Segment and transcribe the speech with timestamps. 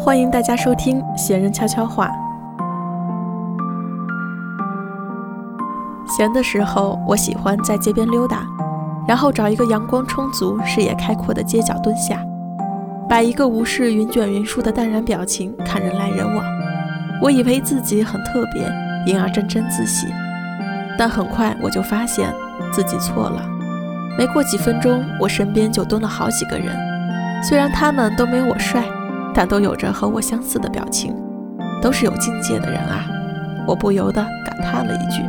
[0.00, 2.06] 欢迎大家收听《闲人悄悄话》。
[6.16, 8.46] 闲的时候，我喜欢在街边溜达，
[9.08, 12.24] 然后找一个阳光充足、视野开阔的街角蹲下，
[13.08, 16.44] 摆一个无视云卷云舒的淡然表情，看人来人往。
[17.20, 18.62] 我以为自己很特别，
[19.04, 20.06] 因而沾沾自喜。
[20.96, 22.32] 但很快我就发现
[22.72, 23.42] 自己错了。
[24.16, 26.72] 没过几分钟，我身边就蹲了好几个人，
[27.42, 28.84] 虽然他们都没我帅。
[29.38, 31.14] 但都有着和我相似的表情，
[31.80, 33.06] 都是有境界的人啊！
[33.68, 35.22] 我不由得感叹了一句。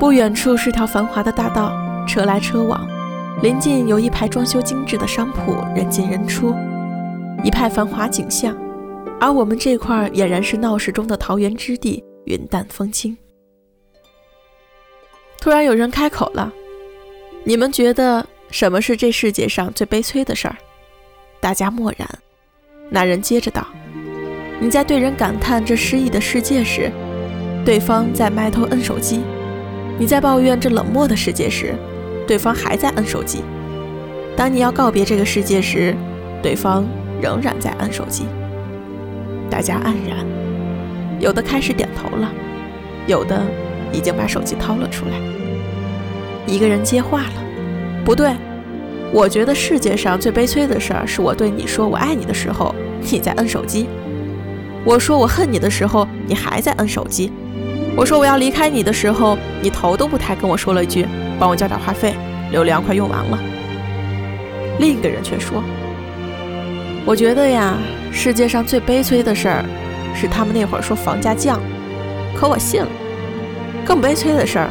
[0.00, 1.76] 不远处是条繁华的大道，
[2.08, 2.88] 车来车往，
[3.42, 6.54] 临近有一排装修精致的商铺，人进人出，
[7.44, 8.56] 一派繁华景象。
[9.20, 13.14] 而我们这块俨然是闹市中的桃源之地，云淡风轻。
[15.38, 16.50] 突然有人开口了
[17.44, 20.56] ：“你们觉得什么是这世界上最悲催的事儿？”
[21.46, 22.08] 大家默然。
[22.90, 23.64] 那人接着道
[24.58, 26.90] ：“你在对人感叹这失意的世界时，
[27.64, 29.20] 对方在埋头摁手机；
[29.96, 31.76] 你在抱怨这冷漠的世界时，
[32.26, 33.44] 对方还在摁手机。
[34.36, 35.94] 当你要告别这个世界时，
[36.42, 36.84] 对方
[37.22, 38.24] 仍然在摁手机。”
[39.48, 40.26] 大家黯然，
[41.20, 42.28] 有的开始点头了，
[43.06, 43.40] 有的
[43.92, 45.12] 已经把手机掏了出来。
[46.44, 47.34] 一个人接话了
[48.04, 48.32] ：“不对。”
[49.12, 53.86] 我觉得世界上最悲催的事儿，是我对你说我爱你的时候，你在摁手机；
[54.84, 57.30] 我说我恨你的时候，你还在摁手机；
[57.96, 61.06] 我说我要离开你的时候，你头都不抬跟我说了一句
[61.38, 62.14] ：“帮我交点话费，
[62.50, 63.38] 流量快用完了。”
[64.80, 65.62] 另一个人却说
[67.06, 67.78] ：“我觉得呀，
[68.12, 69.64] 世界上最悲催的事儿，
[70.14, 71.58] 是他们那会儿说房价降，
[72.34, 72.88] 可我信了；
[73.84, 74.68] 更悲催的事儿，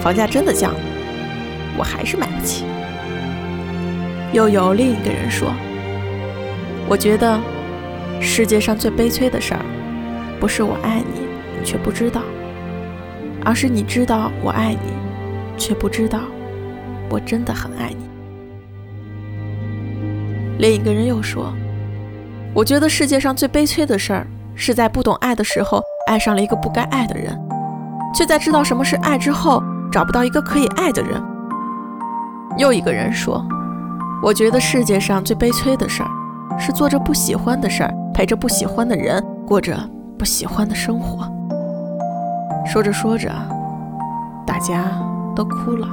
[0.00, 0.72] 房价真的降，
[1.76, 2.28] 我还是买。”
[4.32, 5.52] 又有另一个人说
[6.88, 7.38] ：“我觉得
[8.18, 9.60] 世界上最悲催的事儿，
[10.40, 11.20] 不是我爱你，
[11.58, 12.22] 你却不知道，
[13.44, 14.92] 而是你知道我爱你，
[15.58, 16.20] 却不知道
[17.10, 18.08] 我真的很爱你。”
[20.58, 21.52] 另一个人又说
[22.54, 27.38] ：“我觉得世界上最悲催的事儿，是在不懂爱的时候爱上了一个不该爱的人，
[28.14, 31.22] 却在知道什么是爱之后，找不到一个可以爱的人。”
[32.56, 33.46] 又一个人说。
[34.22, 36.08] 我觉得世界上最悲催的事儿，
[36.56, 39.76] 是做着不喜欢的事儿，陪着不喜欢的人，过着
[40.16, 41.28] 不喜欢的生活。
[42.64, 43.28] 说着说着，
[44.46, 44.84] 大家
[45.34, 45.88] 都哭了，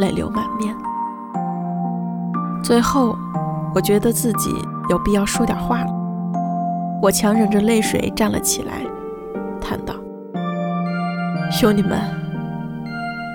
[0.00, 0.74] 泪流满面。
[2.60, 3.16] 最后，
[3.72, 4.50] 我觉得自己
[4.90, 5.90] 有必要说点话了。
[7.00, 8.80] 我强忍着泪水站了起来，
[9.60, 9.94] 叹道
[11.52, 12.00] ：“兄弟们，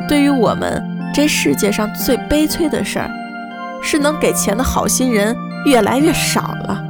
[0.10, 0.84] 对于我们
[1.14, 3.10] 这世界上最悲催的事儿。”
[3.82, 6.82] 是能给钱的好心人越来越少了，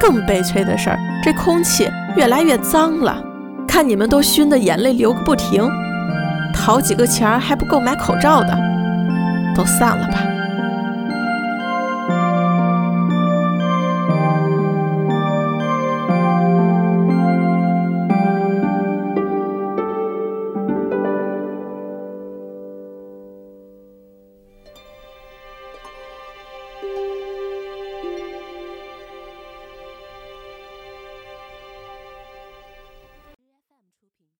[0.00, 3.22] 更悲催的事儿，这空气越来越脏了。
[3.66, 5.68] 看你们都熏得眼泪流个不停，
[6.54, 8.58] 讨几个钱儿还不够买口罩的，
[9.54, 10.29] 都散了吧。